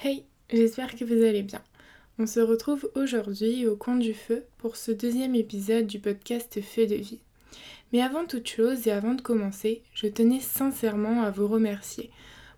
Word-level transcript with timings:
Hey, 0.00 0.26
j'espère 0.48 0.94
que 0.94 1.04
vous 1.04 1.24
allez 1.24 1.42
bien. 1.42 1.60
On 2.20 2.26
se 2.28 2.38
retrouve 2.38 2.88
aujourd'hui 2.94 3.66
au 3.66 3.74
coin 3.74 3.96
du 3.96 4.14
feu 4.14 4.44
pour 4.56 4.76
ce 4.76 4.92
deuxième 4.92 5.34
épisode 5.34 5.88
du 5.88 5.98
podcast 5.98 6.60
Feu 6.62 6.86
de 6.86 6.94
vie. 6.94 7.18
Mais 7.92 8.00
avant 8.00 8.24
toute 8.24 8.46
chose 8.46 8.86
et 8.86 8.92
avant 8.92 9.14
de 9.14 9.22
commencer, 9.22 9.82
je 9.94 10.06
tenais 10.06 10.38
sincèrement 10.38 11.24
à 11.24 11.32
vous 11.32 11.48
remercier 11.48 12.12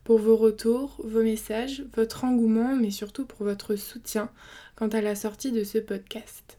pour 0.04 0.18
vos 0.18 0.36
retours, 0.36 1.00
vos 1.02 1.22
messages, 1.22 1.82
votre 1.96 2.24
engouement, 2.24 2.76
mais 2.76 2.90
surtout 2.90 3.24
pour 3.24 3.46
votre 3.46 3.74
soutien 3.74 4.30
quant 4.76 4.88
à 4.88 5.00
la 5.00 5.14
sortie 5.14 5.50
de 5.50 5.64
ce 5.64 5.78
podcast. 5.78 6.58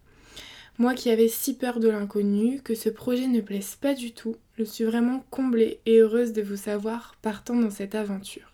Moi 0.79 0.95
qui 0.95 1.11
avais 1.11 1.27
si 1.27 1.55
peur 1.55 1.79
de 1.79 1.89
l'inconnu, 1.89 2.59
que 2.63 2.73
ce 2.73 2.89
projet 2.89 3.27
ne 3.27 3.41
plaise 3.41 3.75
pas 3.75 3.93
du 3.93 4.13
tout, 4.13 4.35
je 4.57 4.63
suis 4.63 4.85
vraiment 4.85 5.23
comblée 5.29 5.79
et 5.85 5.99
heureuse 5.99 6.33
de 6.33 6.41
vous 6.41 6.57
savoir 6.57 7.17
partant 7.21 7.55
dans 7.55 7.69
cette 7.69 7.93
aventure. 7.93 8.50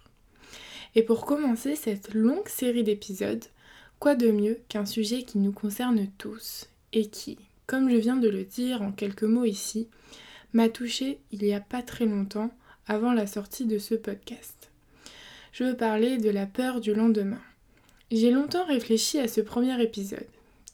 Et 0.96 1.04
pour 1.04 1.26
commencer 1.26 1.76
cette 1.76 2.14
longue 2.14 2.48
série 2.48 2.84
d'épisodes, 2.84 3.44
quoi 4.00 4.16
de 4.16 4.32
mieux 4.32 4.60
qu'un 4.70 4.86
sujet 4.86 5.24
qui 5.24 5.38
nous 5.38 5.52
concerne 5.52 6.08
tous 6.18 6.68
et 6.94 7.08
qui, 7.08 7.38
comme 7.66 7.90
je 7.90 7.98
viens 7.98 8.18
de 8.18 8.30
le 8.30 8.44
dire 8.44 8.82
en 8.82 8.92
quelques 8.92 9.24
mots 9.24 9.46
ici, 9.46 9.88
m'a 10.54 10.70
touché 10.70 11.20
il 11.32 11.44
n'y 11.44 11.54
a 11.54 11.60
pas 11.60 11.82
très 11.82 12.06
longtemps 12.06 12.52
avant 12.88 13.14
la 13.14 13.28
sortie 13.28 13.66
de 13.66 13.80
ce 13.80 13.96
podcast. 13.96 14.72
Je 15.52 15.64
veux 15.64 15.76
parler 15.76 16.18
de 16.18 16.30
la 16.30 16.46
peur 16.46 16.80
du 16.80 16.94
lendemain. 16.94 17.42
J'ai 18.12 18.32
longtemps 18.32 18.66
réfléchi 18.66 19.20
à 19.20 19.28
ce 19.28 19.42
premier 19.42 19.82
épisode, 19.82 20.28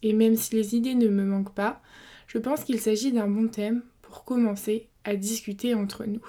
et 0.04 0.14
même 0.14 0.36
si 0.36 0.56
les 0.56 0.76
idées 0.76 0.94
ne 0.94 1.08
me 1.08 1.24
manquent 1.24 1.56
pas, 1.56 1.82
je 2.28 2.38
pense 2.38 2.64
qu'il 2.64 2.80
s'agit 2.80 3.12
d'un 3.12 3.28
bon 3.28 3.48
thème 3.48 3.82
pour 4.02 4.24
commencer 4.24 4.88
à 5.04 5.16
discuter 5.16 5.74
entre 5.74 6.06
nous. 6.06 6.26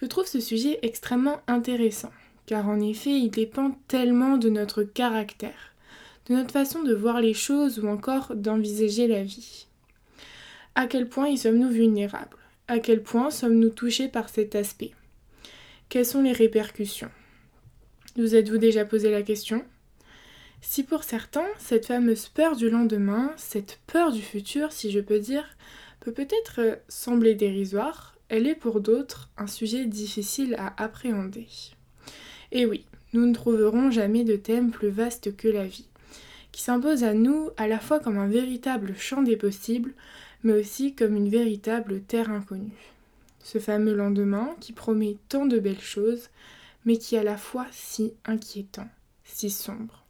Je 0.00 0.06
trouve 0.06 0.26
ce 0.26 0.40
sujet 0.40 0.78
extrêmement 0.82 1.40
intéressant, 1.46 2.12
car 2.46 2.68
en 2.68 2.80
effet 2.80 3.18
il 3.18 3.30
dépend 3.30 3.72
tellement 3.88 4.36
de 4.36 4.48
notre 4.48 4.82
caractère, 4.82 5.74
de 6.26 6.34
notre 6.34 6.52
façon 6.52 6.82
de 6.82 6.94
voir 6.94 7.20
les 7.20 7.34
choses 7.34 7.78
ou 7.78 7.88
encore 7.88 8.34
d'envisager 8.34 9.06
la 9.06 9.22
vie. 9.22 9.66
À 10.74 10.86
quel 10.86 11.08
point 11.08 11.28
y 11.28 11.38
sommes-nous 11.38 11.70
vulnérables? 11.70 12.36
À 12.68 12.78
quel 12.78 13.02
point 13.02 13.30
sommes-nous 13.30 13.70
touchés 13.70 14.08
par 14.08 14.28
cet 14.28 14.54
aspect? 14.54 14.92
Quelles 15.88 16.06
sont 16.06 16.22
les 16.22 16.32
répercussions? 16.32 17.10
Vous 18.16 18.34
êtes-vous 18.34 18.58
déjà 18.58 18.84
posé 18.84 19.10
la 19.10 19.22
question? 19.22 19.64
Si 20.60 20.84
pour 20.84 21.04
certains, 21.04 21.48
cette 21.58 21.86
fameuse 21.86 22.28
peur 22.28 22.54
du 22.54 22.70
lendemain, 22.70 23.32
cette 23.36 23.80
peur 23.86 24.12
du 24.12 24.20
futur, 24.20 24.72
si 24.72 24.90
je 24.90 25.00
peux 25.00 25.18
dire, 25.18 25.44
peut 26.00 26.12
peut-être 26.12 26.78
sembler 26.88 27.34
dérisoire, 27.34 28.14
elle 28.28 28.46
est 28.46 28.54
pour 28.54 28.80
d'autres 28.80 29.30
un 29.36 29.46
sujet 29.46 29.86
difficile 29.86 30.54
à 30.58 30.80
appréhender. 30.82 31.48
Et 32.52 32.66
oui, 32.66 32.84
nous 33.12 33.26
ne 33.26 33.34
trouverons 33.34 33.90
jamais 33.90 34.24
de 34.24 34.36
thème 34.36 34.70
plus 34.70 34.90
vaste 34.90 35.36
que 35.36 35.48
la 35.48 35.64
vie, 35.64 35.86
qui 36.52 36.62
s'impose 36.62 37.04
à 37.04 37.14
nous 37.14 37.50
à 37.56 37.68
la 37.68 37.78
fois 37.78 38.00
comme 38.00 38.18
un 38.18 38.28
véritable 38.28 38.94
champ 38.96 39.22
des 39.22 39.36
possibles, 39.36 39.94
mais 40.42 40.54
aussi 40.54 40.94
comme 40.94 41.16
une 41.16 41.28
véritable 41.28 42.00
terre 42.00 42.30
inconnue. 42.30 42.92
Ce 43.42 43.58
fameux 43.58 43.94
lendemain 43.94 44.54
qui 44.60 44.72
promet 44.72 45.16
tant 45.28 45.46
de 45.46 45.58
belles 45.58 45.80
choses, 45.80 46.28
mais 46.84 46.96
qui 46.96 47.14
est 47.14 47.18
à 47.18 47.24
la 47.24 47.36
fois 47.36 47.66
si 47.72 48.12
inquiétant, 48.24 48.88
si 49.24 49.50
sombre. 49.50 50.04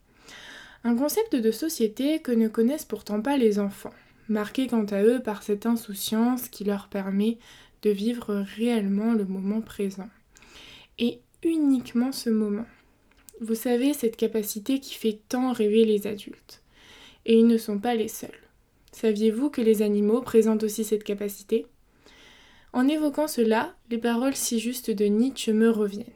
Un 0.83 0.97
concept 0.97 1.37
de 1.37 1.51
société 1.51 2.21
que 2.21 2.33
ne 2.33 2.49
connaissent 2.49 2.85
pourtant 2.85 3.21
pas 3.21 3.37
les 3.37 3.59
enfants, 3.59 3.93
marqué 4.29 4.67
quant 4.67 4.87
à 4.87 5.03
eux 5.03 5.21
par 5.21 5.43
cette 5.43 5.67
insouciance 5.67 6.49
qui 6.49 6.65
leur 6.65 6.89
permet 6.89 7.39
de 7.83 7.91
vivre 7.91 8.45
réellement 8.57 9.13
le 9.13 9.25
moment 9.25 9.61
présent. 9.61 10.09
Et 10.99 11.21
uniquement 11.43 12.13
ce 12.13 12.31
moment. 12.31 12.67
Vous 13.41 13.55
savez, 13.55 13.95
cette 13.95 14.17
capacité 14.17 14.81
qui 14.81 14.95
fait 14.95 15.21
tant 15.29 15.53
rêver 15.53 15.85
les 15.85 16.07
adultes. 16.07 16.63
Et 17.27 17.39
ils 17.39 17.47
ne 17.47 17.59
sont 17.59 17.79
pas 17.79 17.95
les 17.95 18.09
seuls. 18.09 18.31
Saviez-vous 18.93 19.51
que 19.51 19.61
les 19.61 19.83
animaux 19.83 20.21
présentent 20.21 20.63
aussi 20.63 20.85
cette 20.85 21.05
capacité? 21.05 21.67
En 22.73 22.87
évoquant 22.89 23.29
cela, 23.29 23.75
les 23.91 23.99
paroles 23.99 24.37
si 24.37 24.59
justes 24.59 24.91
de 24.91 25.07
Nietzsche 25.07 25.53
me 25.53 25.71
reviennent. 25.71 26.07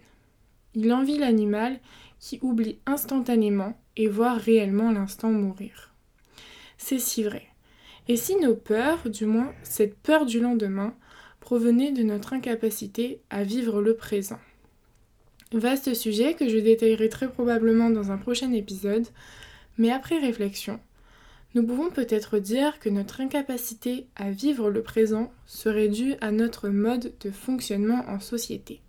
Il 0.74 0.92
envie 0.92 1.18
l'animal 1.18 1.80
qui 2.20 2.38
oublie 2.42 2.78
instantanément 2.86 3.78
et 3.96 4.08
voit 4.08 4.34
réellement 4.34 4.90
l'instant 4.92 5.30
mourir. 5.30 5.92
C'est 6.78 6.98
si 6.98 7.22
vrai. 7.22 7.46
Et 8.08 8.16
si 8.16 8.36
nos 8.36 8.54
peurs, 8.54 9.08
du 9.08 9.24
moins 9.24 9.52
cette 9.62 9.96
peur 9.96 10.26
du 10.26 10.40
lendemain, 10.40 10.94
provenaient 11.40 11.92
de 11.92 12.02
notre 12.02 12.32
incapacité 12.32 13.20
à 13.30 13.44
vivre 13.44 13.80
le 13.80 13.94
présent? 13.94 14.38
Vaste 15.54 15.94
sujet 15.94 16.34
que 16.34 16.48
je 16.48 16.58
détaillerai 16.58 17.08
très 17.08 17.28
probablement 17.28 17.88
dans 17.88 18.10
un 18.10 18.16
prochain 18.16 18.50
épisode, 18.52 19.06
mais 19.78 19.92
après 19.92 20.18
réflexion, 20.18 20.80
nous 21.54 21.64
pouvons 21.64 21.90
peut-être 21.90 22.40
dire 22.40 22.80
que 22.80 22.88
notre 22.88 23.20
incapacité 23.20 24.08
à 24.16 24.32
vivre 24.32 24.68
le 24.68 24.82
présent 24.82 25.32
serait 25.46 25.86
due 25.86 26.14
à 26.20 26.32
notre 26.32 26.70
mode 26.70 27.12
de 27.20 27.30
fonctionnement 27.30 28.04
en 28.08 28.18
société. 28.18 28.80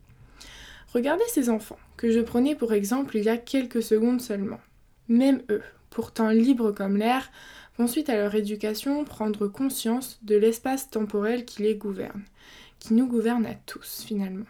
Regardez 0.91 1.23
ces 1.27 1.51
enfants, 1.51 1.77
que 1.97 2.11
je 2.11 2.19
prenais 2.19 2.55
pour 2.55 2.73
exemple 2.73 3.15
il 3.15 3.25
y 3.25 3.29
a 3.29 3.37
quelques 3.37 3.83
secondes 3.83 4.21
seulement. 4.21 4.59
Même 5.07 5.43
eux, 5.51 5.61
pourtant 5.91 6.29
libres 6.29 6.71
comme 6.71 6.97
l'air, 6.97 7.29
vont 7.77 7.85
suite 7.85 8.09
à 8.09 8.17
leur 8.17 8.33
éducation 8.33 9.05
prendre 9.05 9.47
conscience 9.47 10.17
de 10.23 10.35
l'espace 10.35 10.89
temporel 10.89 11.45
qui 11.45 11.61
les 11.61 11.75
gouverne, 11.75 12.23
qui 12.79 12.95
nous 12.95 13.05
gouverne 13.05 13.45
à 13.45 13.53
tous 13.53 14.03
finalement. 14.03 14.45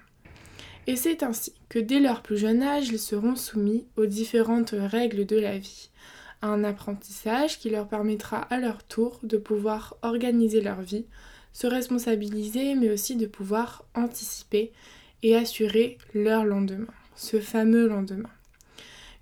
Et 0.88 0.96
c'est 0.96 1.24
ainsi 1.24 1.54
que 1.68 1.80
dès 1.80 2.00
leur 2.00 2.22
plus 2.22 2.38
jeune 2.38 2.62
âge, 2.62 2.90
ils 2.90 3.00
seront 3.00 3.36
soumis 3.36 3.86
aux 3.98 4.06
différentes 4.06 4.76
règles 4.78 5.26
de 5.26 5.38
la 5.38 5.58
vie, 5.58 5.90
un 6.42 6.64
apprentissage 6.64 7.60
qui 7.60 7.70
leur 7.70 7.88
permettra 7.88 8.38
à 8.38 8.60
leur 8.60 8.84
tour 8.84 9.20
de 9.24 9.38
pouvoir 9.38 9.98
organiser 10.04 10.62
leur 10.62 10.82
vie, 10.82 11.06
se 11.54 11.66
responsabiliser, 11.66 12.76
mais 12.76 12.92
aussi 12.92 13.16
de 13.16 13.26
pouvoir 13.26 13.86
anticiper 13.96 14.72
et 15.24 15.36
assurer 15.36 15.98
leur 16.14 16.46
lendemain, 16.46 16.94
ce 17.16 17.40
fameux 17.40 17.88
lendemain. 17.88 18.30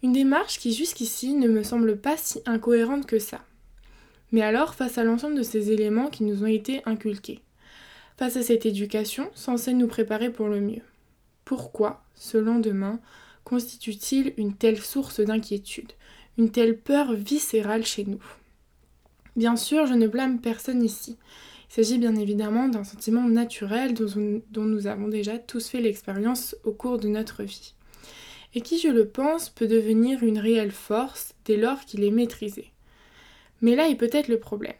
Une 0.01 0.11
démarche 0.11 0.59
qui 0.59 0.73
jusqu'ici 0.73 1.33
ne 1.33 1.47
me 1.47 1.63
semble 1.63 1.97
pas 1.97 2.17
si 2.17 2.41
incohérente 2.45 3.05
que 3.05 3.19
ça. 3.19 3.39
Mais 4.33 4.41
alors, 4.41 4.73
face 4.75 4.97
à 4.97 5.05
l'ensemble 5.05 5.35
de 5.35 5.43
ces 5.43 5.71
éléments 5.71 6.09
qui 6.09 6.23
nous 6.23 6.43
ont 6.43 6.47
été 6.47 6.81
inculqués, 6.85 7.39
face 8.17 8.35
à 8.35 8.41
cette 8.41 8.65
éducation 8.65 9.29
censée 9.33 9.73
nous 9.73 9.87
préparer 9.87 10.29
pour 10.29 10.49
le 10.49 10.59
mieux, 10.59 10.81
pourquoi 11.45 12.03
ce 12.15 12.37
lendemain 12.37 12.99
constitue-t-il 13.43 14.33
une 14.37 14.53
telle 14.53 14.81
source 14.81 15.19
d'inquiétude, 15.19 15.91
une 16.37 16.51
telle 16.51 16.77
peur 16.77 17.13
viscérale 17.13 17.85
chez 17.85 18.05
nous? 18.05 18.23
Bien 19.35 19.55
sûr, 19.55 19.85
je 19.85 19.93
ne 19.93 20.07
blâme 20.07 20.39
personne 20.39 20.83
ici. 20.83 21.17
Il 21.69 21.73
s'agit 21.73 21.97
bien 21.97 22.15
évidemment 22.15 22.67
d'un 22.67 22.83
sentiment 22.83 23.27
naturel 23.27 23.95
dont, 23.95 24.63
nous 24.63 24.87
avons 24.87 25.07
déjà 25.07 25.39
tous 25.39 25.69
fait 25.69 25.81
l'expérience 25.81 26.55
au 26.63 26.71
cours 26.71 26.99
de 26.99 27.07
notre 27.07 27.41
vie, 27.41 27.73
et 28.53 28.61
qui, 28.61 28.77
je 28.79 28.89
le 28.89 29.07
pense, 29.07 29.49
peut 29.49 29.67
devenir 29.67 30.23
une 30.23 30.37
réelle 30.37 30.71
force 30.71 31.33
dès 31.45 31.57
lors 31.57 31.81
qu'il 31.85 32.03
est 32.03 32.11
maîtrisé. 32.11 32.71
Mais 33.61 33.75
là 33.75 33.89
est 33.89 33.95
peut-être 33.95 34.27
le 34.27 34.39
problème. 34.39 34.75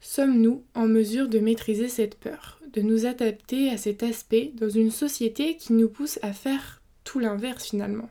Sommes-nous 0.00 0.62
en 0.74 0.86
mesure 0.86 1.28
de 1.28 1.40
maîtriser 1.40 1.88
cette 1.88 2.14
peur, 2.16 2.60
de 2.74 2.82
nous 2.82 3.06
adapter 3.06 3.70
à 3.70 3.76
cet 3.76 4.02
aspect 4.02 4.52
dans 4.54 4.68
une 4.68 4.90
société 4.90 5.56
qui 5.56 5.72
nous 5.72 5.88
pousse 5.88 6.18
à 6.22 6.32
faire 6.32 6.82
tout 7.04 7.20
l'inverse 7.20 7.70
finalement 7.70 8.10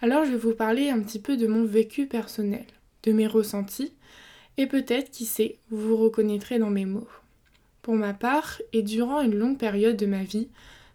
Alors 0.00 0.24
je 0.24 0.30
vais 0.32 0.38
vous 0.38 0.54
parler 0.54 0.88
un 0.88 1.00
petit 1.00 1.20
peu 1.20 1.36
de 1.36 1.46
mon 1.46 1.64
vécu 1.64 2.06
personnel, 2.06 2.64
de 3.04 3.12
mes 3.12 3.26
ressentis, 3.26 3.92
et 4.56 4.66
peut-être, 4.66 5.10
qui 5.10 5.24
sait, 5.24 5.58
vous 5.70 5.80
vous 5.80 5.96
reconnaîtrez 5.96 6.58
dans 6.58 6.70
mes 6.70 6.84
mots. 6.84 7.08
Pour 7.82 7.94
ma 7.94 8.12
part, 8.12 8.60
et 8.72 8.82
durant 8.82 9.20
une 9.20 9.36
longue 9.36 9.58
période 9.58 9.96
de 9.96 10.06
ma 10.06 10.24
vie, 10.24 10.48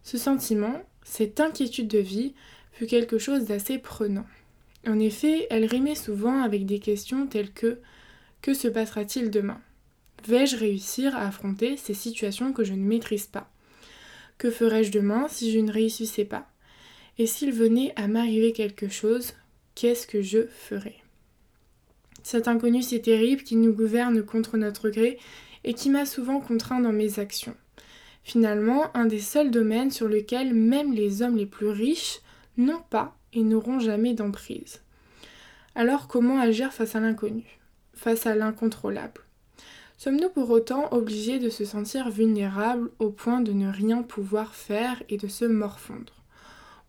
ce 0.03 0.17
sentiment, 0.17 0.83
cette 1.03 1.39
inquiétude 1.39 1.87
de 1.87 1.99
vie, 1.99 2.33
fut 2.73 2.87
quelque 2.87 3.17
chose 3.17 3.45
d'assez 3.45 3.77
prenant. 3.77 4.25
En 4.85 4.99
effet, 4.99 5.47
elle 5.49 5.65
rimait 5.65 5.95
souvent 5.95 6.41
avec 6.41 6.65
des 6.65 6.79
questions 6.79 7.27
telles 7.27 7.53
que 7.53 7.79
Que 8.41 8.53
se 8.53 8.67
passera-t-il 8.67 9.31
demain? 9.31 9.61
Vais-je 10.25 10.55
réussir 10.55 11.15
à 11.17 11.27
affronter 11.27 11.75
ces 11.75 11.93
situations 11.93 12.53
que 12.53 12.63
je 12.63 12.73
ne 12.73 12.85
maîtrise 12.85 13.25
pas? 13.25 13.49
Que 14.37 14.49
ferais-je 14.49 14.91
demain 14.91 15.27
si 15.27 15.51
je 15.51 15.59
ne 15.59 15.71
réussissais 15.71 16.23
pas? 16.23 16.49
Et 17.17 17.27
s'il 17.27 17.51
venait 17.51 17.91
à 17.97 18.07
m'arriver 18.07 18.53
quelque 18.53 18.87
chose, 18.87 19.33
qu'est-ce 19.75 20.07
que 20.07 20.21
je 20.21 20.47
ferais? 20.47 20.95
Cet 22.23 22.47
inconnu 22.47 22.81
si 22.81 23.01
terrible 23.01 23.43
qui 23.43 23.57
nous 23.57 23.73
gouverne 23.73 24.23
contre 24.23 24.55
notre 24.55 24.89
gré 24.89 25.19
et 25.65 25.73
qui 25.73 25.89
m'a 25.89 26.05
souvent 26.05 26.39
contraint 26.39 26.79
dans 26.79 26.93
mes 26.93 27.19
actions. 27.19 27.55
Finalement, 28.23 28.95
un 28.95 29.05
des 29.05 29.19
seuls 29.19 29.51
domaines 29.51 29.91
sur 29.91 30.07
lequel 30.07 30.53
même 30.53 30.93
les 30.93 31.21
hommes 31.21 31.35
les 31.35 31.45
plus 31.45 31.67
riches 31.67 32.19
n'ont 32.55 32.83
pas 32.89 33.17
et 33.33 33.43
n'auront 33.43 33.79
jamais 33.79 34.13
d'emprise. 34.13 34.81
Alors 35.75 36.07
comment 36.07 36.39
agir 36.39 36.71
face 36.71 36.95
à 36.95 37.01
l'inconnu, 37.01 37.59
face 37.93 38.25
à 38.25 38.35
l'incontrôlable? 38.35 39.22
Sommes-nous 39.97 40.29
pour 40.29 40.49
autant 40.49 40.91
obligés 40.91 41.39
de 41.39 41.49
se 41.49 41.65
sentir 41.65 42.09
vulnérables 42.09 42.89
au 42.99 43.09
point 43.09 43.41
de 43.41 43.53
ne 43.53 43.71
rien 43.71 44.01
pouvoir 44.01 44.53
faire 44.53 45.01
et 45.09 45.17
de 45.17 45.27
se 45.27 45.45
morfondre? 45.45 46.13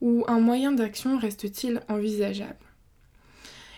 Ou 0.01 0.25
un 0.27 0.41
moyen 0.41 0.73
d'action 0.73 1.19
reste-t-il 1.19 1.81
envisageable? 1.89 2.57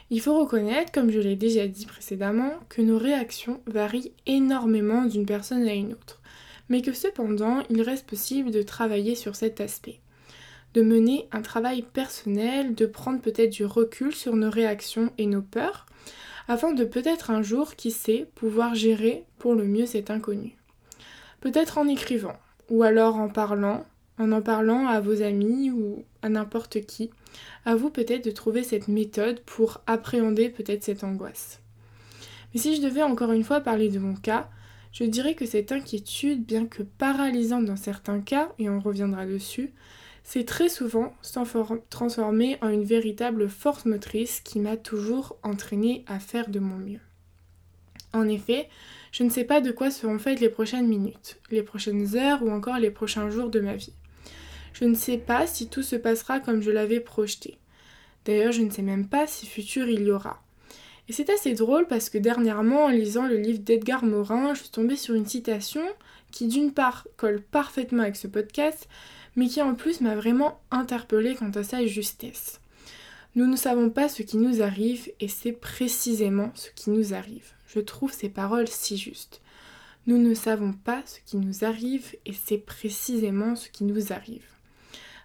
Il 0.09 0.21
faut 0.21 0.39
reconnaître, 0.39 0.93
comme 0.93 1.11
je 1.11 1.19
l'ai 1.19 1.35
déjà 1.35 1.67
dit 1.67 1.87
précédemment, 1.87 2.53
que 2.69 2.81
nos 2.81 2.99
réactions 2.99 3.61
varient 3.67 4.13
énormément 4.27 5.05
d'une 5.05 5.27
personne 5.27 5.67
à 5.67 5.75
une 5.75 5.93
autre, 5.93 6.21
mais 6.69 6.81
que 6.81 6.93
cependant 6.93 7.63
il 7.71 7.83
reste 7.83 8.07
possible 8.07 8.53
de 8.53 8.63
travailler 8.63 9.17
sur 9.17 9.35
cet 9.35 9.61
aspect, 9.61 9.99
de 10.75 10.83
mener 10.83 11.27
un 11.33 11.43
travail 11.43 11.83
personnel, 11.83 12.75
de 12.75 12.87
prendre 12.87 13.21
peut-être 13.21 13.51
du 13.51 13.65
recul 13.65 14.15
sur 14.15 14.37
nos 14.37 14.51
réactions 14.51 15.13
et 15.19 15.27
nos 15.27 15.43
peurs, 15.43 15.87
afin 16.49 16.73
de 16.73 16.85
peut-être 16.85 17.31
un 17.31 17.43
jour, 17.43 17.75
qui 17.75 17.91
sait, 17.91 18.29
pouvoir 18.35 18.75
gérer 18.75 19.25
pour 19.39 19.55
le 19.55 19.65
mieux 19.65 19.87
cet 19.87 20.11
inconnu. 20.11 20.57
Peut-être 21.41 21.79
en 21.79 21.89
écrivant, 21.89 22.37
ou 22.71 22.83
alors 22.83 23.17
en 23.17 23.29
parlant, 23.29 23.85
en 24.19 24.33
en 24.33 24.43
parlant 24.43 24.87
à 24.87 25.01
vos 25.01 25.23
amis 25.23 25.71
ou 25.71 26.05
à 26.23 26.29
n'importe 26.29 26.81
qui. 26.87 27.11
À 27.65 27.75
vous 27.75 27.91
peut-être 27.91 28.25
de 28.25 28.31
trouver 28.31 28.63
cette 28.63 28.89
méthode 28.89 29.41
pour 29.41 29.81
appréhender 29.87 30.49
peut-être 30.49 30.85
cette 30.85 31.05
angoisse. 31.05 31.61
Mais 32.55 32.61
si 32.61 32.77
je 32.77 32.83
devais 32.83 33.03
encore 33.03 33.33
une 33.33 33.45
fois 33.45 33.61
parler 33.61 33.89
de 33.89 33.99
mon 33.99 34.15
cas, 34.15 34.49
je 34.93 35.05
dirais 35.05 35.35
que 35.35 35.45
cette 35.45 35.73
inquiétude, 35.73 36.47
bien 36.47 36.67
que 36.67 36.83
paralysante 36.83 37.67
dans 37.67 37.77
certains 37.77 38.21
cas, 38.21 38.51
et 38.59 38.71
on 38.71 38.81
reviendra 38.81 39.27
dessus, 39.27 39.75
s'est 40.27 40.45
très 40.45 40.69
souvent 40.69 41.15
transformée 41.89 42.59
en 42.61 42.69
une 42.69 42.85
véritable 42.85 43.49
force 43.49 43.85
motrice 43.85 44.41
qui 44.41 44.59
m'a 44.59 44.77
toujours 44.77 45.37
entraînée 45.45 46.05
à 46.09 46.19
faire 46.19 46.49
de 46.49 46.59
mon 46.59 46.75
mieux. 46.75 46.99
En 48.13 48.27
effet, 48.27 48.69
je 49.13 49.23
ne 49.23 49.31
sais 49.31 49.45
pas 49.45 49.61
de 49.61 49.71
quoi 49.71 49.93
seront 49.93 50.19
faites 50.19 50.41
les 50.41 50.49
prochaines 50.49 50.89
minutes, 50.89 51.39
les 51.53 51.63
prochaines 51.63 52.17
heures 52.17 52.43
ou 52.43 52.51
encore 52.51 52.79
les 52.79 52.91
prochains 52.91 53.31
jours 53.31 53.51
de 53.51 53.61
ma 53.61 53.77
vie. 53.77 53.93
Je 54.73 54.85
ne 54.85 54.97
sais 54.97 55.17
pas 55.17 55.47
si 55.47 55.69
tout 55.69 55.85
se 55.85 55.95
passera 55.95 56.41
comme 56.41 56.61
je 56.61 56.73
l'avais 56.73 57.01
projeté. 57.01 57.57
D'ailleurs, 58.25 58.53
je 58.53 58.63
ne 58.63 58.71
sais 58.71 58.83
même 58.83 59.07
pas 59.07 59.29
si 59.29 59.47
futur 59.47 59.89
il 59.89 60.03
y 60.03 60.11
aura. 60.11 60.43
Et 61.09 61.13
c'est 61.13 61.31
assez 61.31 61.55
drôle 61.55 61.87
parce 61.87 62.11
que 62.11 62.19
dernièrement, 62.19 62.87
en 62.87 62.89
lisant 62.89 63.29
le 63.29 63.37
livre 63.37 63.61
d'Edgar 63.61 64.05
Morin, 64.05 64.55
je 64.55 64.63
suis 64.63 64.71
tombée 64.71 64.97
sur 64.97 65.15
une 65.15 65.27
citation 65.27 65.83
qui 66.33 66.49
d'une 66.49 66.73
part 66.73 67.07
colle 67.17 67.41
parfaitement 67.41 68.03
avec 68.03 68.17
ce 68.17 68.27
podcast, 68.27 68.89
mais 69.37 69.49
qui 69.49 69.63
en 69.63 69.75
plus 69.75 70.01
m'a 70.01 70.17
vraiment 70.17 70.61
interpellée 70.71 71.35
quant 71.35 71.51
à 71.51 71.63
sa 71.63 71.87
justesse. 71.87 72.61
Nous 73.35 73.47
ne 73.47 73.57
savons 73.57 73.91
pas 73.91 74.09
ce 74.09 74.23
qui 74.23 74.39
nous 74.39 74.63
arrive 74.63 75.13
et 75.21 75.29
c'est 75.29 75.53
précisément 75.53 76.51
ce 76.55 76.71
qui 76.75 76.91
nous 76.91 77.13
arrive. 77.13 77.53
Je 77.69 77.81
trouve 77.81 78.13
ces 78.13 78.31
paroles 78.31 78.69
si 78.69 78.97
justes. 78.97 79.43
Nous 80.07 80.19
ne 80.19 80.35
savons 80.35 80.73
pas 80.73 81.03
ce 81.05 81.19
qui 81.27 81.37
nous 81.37 81.65
arrive 81.65 82.17
et 82.25 82.33
c'est 82.33 82.59
précisément 82.59 83.55
ce 83.55 83.69
qui 83.69 83.85
nous 83.85 84.13
arrive. 84.13 84.45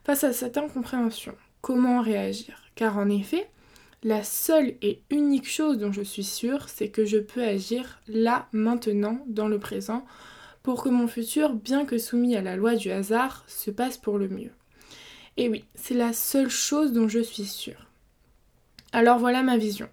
Face 0.03 0.23
à 0.23 0.33
cette 0.33 0.57
incompréhension, 0.57 1.35
comment 1.61 2.01
réagir? 2.01 2.63
Car 2.75 2.97
en 2.97 3.09
effet, 3.09 3.47
la 4.03 4.23
seule 4.23 4.73
et 4.81 5.01
unique 5.11 5.47
chose 5.47 5.77
dont 5.77 5.91
je 5.91 6.01
suis 6.01 6.23
sûre, 6.23 6.67
c'est 6.67 6.89
que 6.89 7.05
je 7.05 7.19
peux 7.19 7.43
agir 7.43 8.01
là, 8.07 8.47
maintenant, 8.51 9.23
dans 9.27 9.47
le 9.47 9.59
présent, 9.59 10.03
pour 10.63 10.83
que 10.83 10.89
mon 10.89 11.07
futur, 11.07 11.53
bien 11.53 11.85
que 11.85 11.97
soumis 11.97 12.35
à 12.35 12.41
la 12.41 12.55
loi 12.55 12.75
du 12.75 12.91
hasard, 12.91 13.43
se 13.47 13.71
passe 13.71 13.97
pour 13.97 14.17
le 14.17 14.29
mieux. 14.29 14.51
Et 15.37 15.49
oui, 15.49 15.65
c'est 15.75 15.95
la 15.95 16.13
seule 16.13 16.49
chose 16.49 16.91
dont 16.91 17.07
je 17.07 17.19
suis 17.19 17.45
sûre. 17.45 17.87
Alors 18.91 19.17
voilà 19.17 19.43
ma 19.43 19.57
vision. 19.57 19.89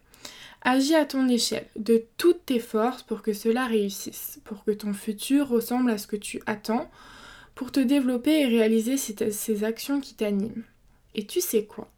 Agis 0.62 0.96
à 0.96 1.04
ton 1.04 1.28
échelle, 1.28 1.68
de 1.76 2.02
toutes 2.16 2.46
tes 2.46 2.58
forces 2.58 3.04
pour 3.04 3.22
que 3.22 3.32
cela 3.32 3.66
réussisse, 3.66 4.40
pour 4.44 4.64
que 4.64 4.72
ton 4.72 4.92
futur 4.92 5.48
ressemble 5.48 5.90
à 5.90 5.98
ce 5.98 6.08
que 6.08 6.16
tu 6.16 6.42
attends, 6.46 6.90
pour 7.54 7.70
te 7.70 7.80
développer 7.80 8.40
et 8.40 8.46
réaliser 8.46 8.96
ces 8.96 9.64
actions 9.64 10.00
qui 10.00 10.14
t'animent. 10.14 10.64
Et 11.14 11.26
tu 11.26 11.40
sais 11.40 11.64
quoi? 11.64 11.90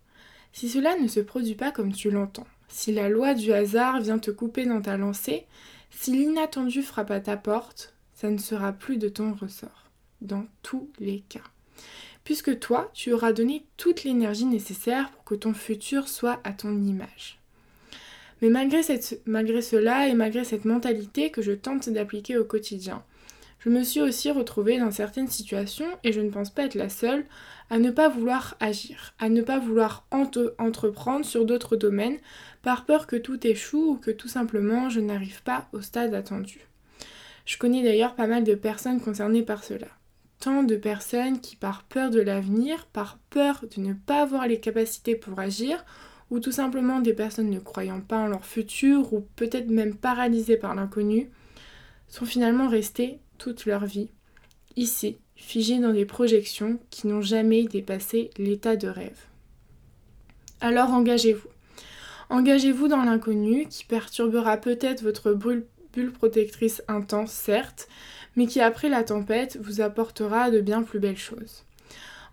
Si 0.52 0.68
cela 0.68 0.96
ne 0.98 1.08
se 1.08 1.20
produit 1.20 1.54
pas 1.54 1.72
comme 1.72 1.92
tu 1.92 2.10
l'entends, 2.10 2.46
si 2.68 2.92
la 2.92 3.08
loi 3.08 3.34
du 3.34 3.52
hasard 3.52 4.00
vient 4.00 4.18
te 4.18 4.30
couper 4.30 4.66
dans 4.66 4.82
ta 4.82 4.96
lancée, 4.96 5.46
si 5.90 6.12
l'inattendu 6.12 6.82
frappe 6.82 7.10
à 7.10 7.20
ta 7.20 7.36
porte, 7.36 7.94
ça 8.20 8.28
ne 8.28 8.36
sera 8.36 8.74
plus 8.74 8.98
de 8.98 9.08
ton 9.08 9.32
ressort, 9.32 9.90
dans 10.20 10.44
tous 10.60 10.90
les 10.98 11.20
cas. 11.30 11.40
Puisque 12.22 12.58
toi, 12.58 12.90
tu 12.92 13.14
auras 13.14 13.32
donné 13.32 13.64
toute 13.78 14.04
l'énergie 14.04 14.44
nécessaire 14.44 15.10
pour 15.10 15.24
que 15.24 15.34
ton 15.34 15.54
futur 15.54 16.06
soit 16.06 16.38
à 16.44 16.52
ton 16.52 16.82
image. 16.82 17.38
Mais 18.42 18.50
malgré, 18.50 18.82
cela 18.82 20.06
et 20.06 20.12
malgré 20.12 20.44
cette 20.44 20.66
mentalité 20.66 21.30
que 21.30 21.40
je 21.40 21.52
tente 21.52 21.88
d'appliquer 21.88 22.36
au 22.36 22.44
quotidien, 22.44 23.02
je 23.58 23.70
me 23.70 23.82
suis 23.82 24.02
aussi 24.02 24.30
retrouvée 24.30 24.78
dans 24.78 24.90
certaines 24.90 25.28
situations, 25.28 25.88
et 26.04 26.12
je 26.12 26.20
ne 26.20 26.28
pense 26.28 26.50
pas 26.50 26.64
être 26.64 26.74
la 26.74 26.90
seule, 26.90 27.24
à 27.70 27.78
ne 27.78 27.90
pas 27.90 28.10
vouloir 28.10 28.54
agir, 28.60 29.14
à 29.18 29.30
ne 29.30 29.40
pas 29.40 29.58
vouloir 29.58 30.06
entreprendre 30.10 31.24
sur 31.24 31.46
d'autres 31.46 31.76
domaines, 31.76 32.18
par 32.60 32.84
peur 32.84 33.06
que 33.06 33.16
tout 33.16 33.46
échoue 33.46 33.92
ou 33.92 33.96
que 33.96 34.10
tout 34.10 34.28
simplement 34.28 34.90
je 34.90 35.00
n'arrive 35.00 35.42
pas 35.42 35.68
au 35.72 35.80
stade 35.80 36.12
attendu. 36.12 36.66
Je 37.50 37.58
connais 37.58 37.82
d'ailleurs 37.82 38.14
pas 38.14 38.28
mal 38.28 38.44
de 38.44 38.54
personnes 38.54 39.00
concernées 39.00 39.42
par 39.42 39.64
cela. 39.64 39.88
Tant 40.38 40.62
de 40.62 40.76
personnes 40.76 41.40
qui, 41.40 41.56
par 41.56 41.82
peur 41.82 42.10
de 42.10 42.20
l'avenir, 42.20 42.86
par 42.86 43.18
peur 43.28 43.64
de 43.76 43.82
ne 43.82 43.92
pas 43.92 44.22
avoir 44.22 44.46
les 44.46 44.60
capacités 44.60 45.16
pour 45.16 45.36
agir, 45.36 45.84
ou 46.30 46.38
tout 46.38 46.52
simplement 46.52 47.00
des 47.00 47.12
personnes 47.12 47.50
ne 47.50 47.58
croyant 47.58 48.02
pas 48.02 48.18
en 48.18 48.28
leur 48.28 48.46
futur 48.46 49.12
ou 49.12 49.26
peut-être 49.34 49.68
même 49.68 49.96
paralysées 49.96 50.58
par 50.58 50.76
l'inconnu, 50.76 51.28
sont 52.06 52.24
finalement 52.24 52.68
restées 52.68 53.18
toute 53.36 53.66
leur 53.66 53.84
vie, 53.84 54.10
ici, 54.76 55.18
figées 55.34 55.80
dans 55.80 55.92
des 55.92 56.06
projections 56.06 56.78
qui 56.90 57.08
n'ont 57.08 57.20
jamais 57.20 57.64
dépassé 57.64 58.30
l'état 58.38 58.76
de 58.76 58.86
rêve. 58.86 59.26
Alors 60.60 60.90
engagez-vous. 60.90 61.48
Engagez-vous 62.28 62.86
dans 62.86 63.02
l'inconnu 63.02 63.66
qui 63.66 63.84
perturbera 63.84 64.56
peut-être 64.56 65.02
votre 65.02 65.32
bulle, 65.92 66.12
protectrice 66.12 66.82
intense, 66.88 67.32
certes, 67.32 67.88
mais 68.36 68.46
qui 68.46 68.60
après 68.60 68.88
la 68.88 69.04
tempête 69.04 69.58
vous 69.60 69.80
apportera 69.80 70.50
de 70.50 70.60
bien 70.60 70.82
plus 70.82 70.98
belles 70.98 71.16
choses. 71.16 71.64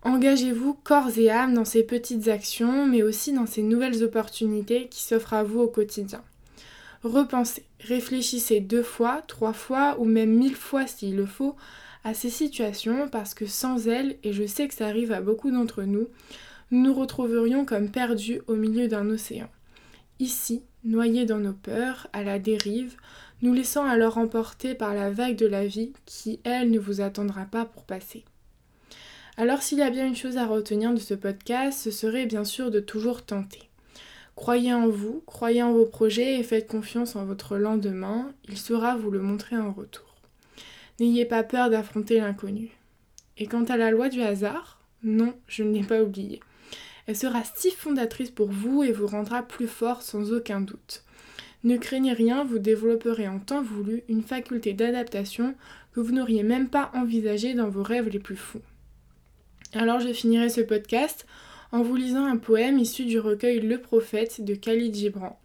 Engagez-vous 0.04 0.76
corps 0.84 1.18
et 1.18 1.30
âme 1.30 1.54
dans 1.54 1.66
ces 1.66 1.84
petites 1.84 2.28
actions, 2.28 2.86
mais 2.86 3.04
aussi 3.04 3.34
dans 3.34 3.46
ces 3.46 3.64
nouvelles 3.64 4.04
opportunités 4.04 4.88
qui 4.88 5.04
s'offrent 5.04 5.34
à 5.34 5.44
vous 5.44 5.60
au 5.60 5.68
quotidien. 5.68 6.24
Repensez, 7.04 7.64
réfléchissez 7.82 8.60
deux 8.60 8.84
fois, 8.84 9.24
trois 9.28 9.54
fois 9.54 9.98
ou 10.00 10.06
même 10.06 10.34
mille 10.34 10.56
fois 10.56 10.88
s'il 10.88 11.16
le 11.16 11.26
faut 11.26 11.56
à 12.04 12.14
ces 12.14 12.30
situations 12.30 13.10
parce 13.10 13.34
que 13.34 13.46
sans 13.46 13.88
elles, 13.88 14.18
et 14.24 14.34
je 14.34 14.46
sais 14.46 14.68
que 14.68 14.74
ça 14.74 14.88
arrive 14.88 15.12
à 15.12 15.22
beaucoup 15.22 15.52
d'entre 15.52 15.84
nous, 15.84 16.08
nous 16.72 16.84
nous 16.84 16.94
retrouverions 16.94 17.66
comme 17.66 17.90
perdus 17.90 18.42
au 18.48 18.56
milieu 18.56 18.88
d'un 18.88 19.10
océan. 19.10 19.50
Ici, 20.20 20.64
noyés 20.84 21.26
dans 21.26 21.38
nos 21.38 21.54
peurs, 21.54 22.08
à 22.14 22.24
la 22.24 22.40
dérive, 22.40 22.96
nous 23.42 23.54
laissant 23.54 23.86
alors 23.86 24.18
emporter 24.18 24.76
par 24.76 24.94
la 24.94 25.12
vague 25.12 25.36
de 25.36 25.46
la 25.46 25.66
vie 25.66 25.94
qui, 26.06 26.40
elle, 26.44 26.72
ne 26.72 26.80
vous 26.80 27.02
attendra 27.02 27.46
pas 27.46 27.66
pour 27.66 27.84
passer. 27.84 28.26
Alors 29.38 29.62
s'il 29.62 29.78
y 29.78 29.84
a 29.84 29.92
bien 29.92 30.08
une 30.08 30.16
chose 30.16 30.38
à 30.38 30.48
retenir 30.48 30.94
de 30.94 31.00
ce 31.00 31.14
podcast, 31.14 31.80
ce 31.80 31.92
serait 31.92 32.26
bien 32.26 32.44
sûr 32.44 32.72
de 32.72 32.80
toujours 32.80 33.24
tenter. 33.24 33.70
Croyez 34.36 34.74
en 34.74 34.88
vous, 34.88 35.24
croyez 35.26 35.62
en 35.64 35.74
vos 35.74 35.86
projets 35.86 36.40
et 36.40 36.44
faites 36.44 36.68
confiance 36.68 37.16
en 37.16 37.26
votre 37.26 37.58
lendemain, 37.58 38.32
il 38.48 38.58
saura 38.58 38.96
vous 38.96 39.12
le 39.12 39.22
montrer 39.22 39.58
en 39.58 39.72
retour. 39.72 40.16
N'ayez 41.00 41.26
pas 41.26 41.44
peur 41.44 41.70
d'affronter 41.70 42.20
l'inconnu. 42.20 42.72
Et 43.38 43.46
quant 43.46 43.64
à 43.66 43.78
la 43.78 43.92
loi 43.92 44.10
du 44.10 44.22
hasard, 44.22 44.80
non, 45.04 45.36
je 45.48 45.64
ne 45.64 45.72
l'ai 45.72 45.84
pas 45.84 46.02
oubliée. 46.02 46.40
Elle 47.06 47.16
sera 47.16 47.44
si 47.56 47.72
fondatrice 47.72 48.32
pour 48.32 48.50
vous 48.50 48.84
et 48.84 48.92
vous 48.92 49.08
rendra 49.08 49.44
plus 49.44 49.68
fort 49.68 50.02
sans 50.02 50.34
aucun 50.34 50.62
doute. 50.62 51.04
Ne 51.68 51.76
craignez 51.76 52.14
rien, 52.14 52.46
vous 52.46 52.60
développerez 52.60 53.28
en 53.28 53.40
temps 53.40 53.62
voulu 53.62 54.04
une 54.08 54.24
faculté 54.24 54.72
d'adaptation 54.72 55.54
que 55.92 56.00
vous 56.00 56.14
n'auriez 56.14 56.42
même 56.42 56.70
pas 56.70 56.90
envisagée 56.94 57.56
dans 57.56 57.68
vos 57.68 57.84
rêves 57.84 58.08
les 58.08 58.20
plus 58.20 58.38
fous. 58.38 58.62
Alors 59.74 60.00
je 60.00 60.14
finirai 60.14 60.48
ce 60.48 60.62
podcast 60.62 61.28
en 61.74 61.82
vous 61.82 61.98
lisant 61.98 62.24
un 62.24 62.38
poème 62.38 62.80
issu 62.80 63.04
du 63.04 63.20
recueil 63.20 63.60
Le 63.60 63.82
Prophète 63.82 64.46
de 64.46 64.56
Khalid 64.56 64.96
Gibran. 64.96 65.38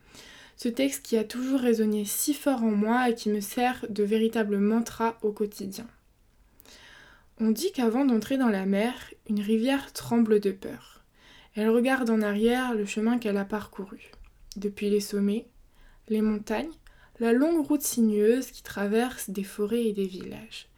Ce 0.56 0.68
texte 0.68 1.04
qui 1.04 1.16
a 1.16 1.24
toujours 1.24 1.58
résonné 1.58 2.04
si 2.04 2.34
fort 2.34 2.62
en 2.62 2.70
moi 2.70 3.10
et 3.10 3.16
qui 3.16 3.28
me 3.28 3.40
sert 3.40 3.84
de 3.88 4.04
véritable 4.04 4.58
mantra 4.58 5.18
au 5.22 5.32
quotidien. 5.32 5.88
On 7.40 7.50
dit 7.50 7.72
qu'avant 7.72 8.04
d'entrer 8.04 8.36
dans 8.36 8.48
la 8.48 8.64
mer, 8.64 8.94
une 9.28 9.40
rivière 9.40 9.92
tremble 9.92 10.38
de 10.38 10.52
peur. 10.52 11.02
Elle 11.56 11.68
regarde 11.68 12.10
en 12.10 12.22
arrière 12.22 12.74
le 12.74 12.86
chemin 12.86 13.18
qu'elle 13.18 13.38
a 13.38 13.44
parcouru. 13.44 14.12
Depuis 14.56 14.88
les 14.88 15.00
sommets, 15.00 15.46
les 16.08 16.22
montagnes, 16.22 16.72
la 17.20 17.32
longue 17.32 17.66
route 17.66 17.82
sinueuse 17.82 18.50
qui 18.50 18.62
traverse 18.62 19.30
des 19.30 19.44
forêts 19.44 19.84
et 19.84 19.92
des 19.92 20.06
villages 20.06 20.68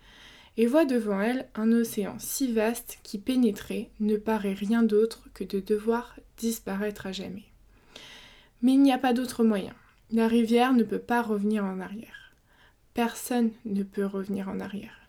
et 0.56 0.66
voit 0.66 0.84
devant 0.84 1.20
elle 1.20 1.48
un 1.54 1.72
océan 1.72 2.16
si 2.18 2.52
vaste 2.52 2.98
qui 3.02 3.18
pénétrer 3.18 3.90
ne 4.00 4.16
paraît 4.16 4.54
rien 4.54 4.82
d'autre 4.82 5.24
que 5.34 5.44
de 5.44 5.60
devoir 5.60 6.18
disparaître 6.38 7.06
à 7.06 7.12
jamais. 7.12 7.44
Mais 8.62 8.72
il 8.72 8.82
n'y 8.82 8.92
a 8.92 8.98
pas 8.98 9.12
d'autre 9.12 9.44
moyen. 9.44 9.74
La 10.10 10.28
rivière 10.28 10.72
ne 10.72 10.84
peut 10.84 10.98
pas 10.98 11.22
revenir 11.22 11.64
en 11.64 11.80
arrière. 11.80 12.34
Personne 12.94 13.50
ne 13.64 13.82
peut 13.82 14.06
revenir 14.06 14.48
en 14.48 14.60
arrière. 14.60 15.08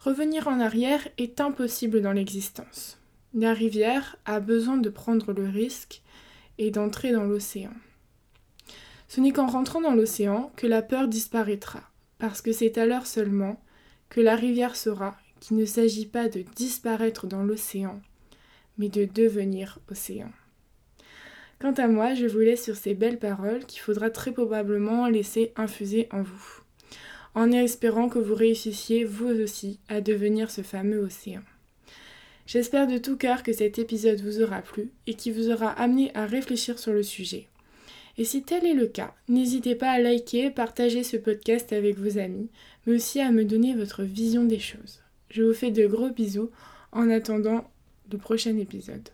Revenir 0.00 0.48
en 0.48 0.58
arrière 0.58 1.06
est 1.18 1.40
impossible 1.40 2.00
dans 2.00 2.12
l'existence. 2.12 2.98
La 3.34 3.52
rivière 3.52 4.16
a 4.24 4.40
besoin 4.40 4.78
de 4.78 4.88
prendre 4.88 5.32
le 5.32 5.48
risque 5.48 6.02
et 6.58 6.70
d'entrer 6.70 7.12
dans 7.12 7.24
l'océan. 7.24 7.72
Ce 9.14 9.20
n'est 9.20 9.32
qu'en 9.32 9.46
rentrant 9.46 9.82
dans 9.82 9.94
l'océan 9.94 10.50
que 10.56 10.66
la 10.66 10.80
peur 10.80 11.06
disparaîtra, 11.06 11.82
parce 12.16 12.40
que 12.40 12.50
c'est 12.50 12.78
alors 12.78 13.06
seulement 13.06 13.60
que 14.08 14.22
la 14.22 14.34
rivière 14.34 14.74
saura 14.74 15.18
qu'il 15.38 15.58
ne 15.58 15.66
s'agit 15.66 16.06
pas 16.06 16.30
de 16.30 16.46
disparaître 16.56 17.26
dans 17.26 17.42
l'océan, 17.42 18.00
mais 18.78 18.88
de 18.88 19.04
devenir 19.04 19.80
océan. 19.90 20.30
Quant 21.58 21.74
à 21.74 21.88
moi, 21.88 22.14
je 22.14 22.24
vous 22.24 22.38
laisse 22.38 22.64
sur 22.64 22.74
ces 22.74 22.94
belles 22.94 23.18
paroles 23.18 23.66
qu'il 23.66 23.82
faudra 23.82 24.08
très 24.08 24.32
probablement 24.32 25.06
laisser 25.08 25.52
infuser 25.56 26.08
en 26.10 26.22
vous, 26.22 26.62
en 27.34 27.52
espérant 27.52 28.08
que 28.08 28.18
vous 28.18 28.34
réussissiez 28.34 29.04
vous 29.04 29.28
aussi 29.28 29.78
à 29.90 30.00
devenir 30.00 30.50
ce 30.50 30.62
fameux 30.62 31.00
océan. 31.00 31.42
J'espère 32.46 32.86
de 32.86 32.96
tout 32.96 33.18
cœur 33.18 33.42
que 33.42 33.52
cet 33.52 33.78
épisode 33.78 34.22
vous 34.22 34.40
aura 34.40 34.62
plu 34.62 34.90
et 35.06 35.12
qu'il 35.12 35.34
vous 35.34 35.50
aura 35.50 35.68
amené 35.68 36.10
à 36.14 36.24
réfléchir 36.24 36.78
sur 36.78 36.94
le 36.94 37.02
sujet. 37.02 37.48
Et 38.18 38.24
si 38.24 38.42
tel 38.42 38.66
est 38.66 38.74
le 38.74 38.86
cas, 38.86 39.14
n'hésitez 39.28 39.74
pas 39.74 39.90
à 39.90 39.98
liker, 39.98 40.50
partager 40.50 41.02
ce 41.02 41.16
podcast 41.16 41.72
avec 41.72 41.98
vos 41.98 42.18
amis, 42.18 42.50
mais 42.86 42.94
aussi 42.94 43.20
à 43.20 43.32
me 43.32 43.44
donner 43.44 43.74
votre 43.74 44.02
vision 44.02 44.44
des 44.44 44.58
choses. 44.58 45.00
Je 45.30 45.42
vous 45.42 45.54
fais 45.54 45.70
de 45.70 45.86
gros 45.86 46.10
bisous 46.10 46.50
en 46.92 47.08
attendant 47.08 47.70
le 48.10 48.18
prochain 48.18 48.56
épisode. 48.58 49.08